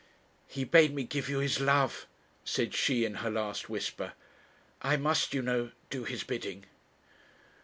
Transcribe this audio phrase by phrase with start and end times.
[0.47, 2.07] 'He bade me give you his love,'
[2.43, 4.13] said she, in her last whisper;
[4.81, 6.65] 'I must, you know, do his bidding.'